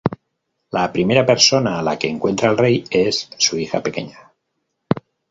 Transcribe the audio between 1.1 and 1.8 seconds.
persona